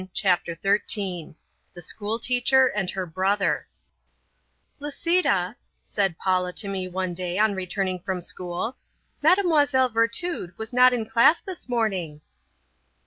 CHAPTER 0.15 0.55
THIRTEEN 0.55 1.35
THE 1.75 1.81
SCHOOL 1.83 2.17
TEACHER 2.17 2.65
AND 2.75 2.89
HER 2.89 3.05
BROTHER 3.05 3.67
"Lisita," 4.79 5.55
said 5.83 6.17
Paula 6.17 6.51
to 6.53 6.67
me 6.67 6.87
one 6.87 7.13
day 7.13 7.37
on 7.37 7.53
returning 7.53 7.99
from 7.99 8.23
school, 8.23 8.77
"Mlle. 9.21 9.89
Virtud 9.89 10.57
was 10.57 10.73
not 10.73 10.91
in 10.91 11.05
class 11.07 11.39
this 11.41 11.69
morning." 11.69 12.21